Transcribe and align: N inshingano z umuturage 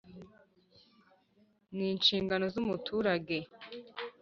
N 1.75 1.77
inshingano 1.91 2.45
z 2.53 2.55
umuturage 2.63 3.37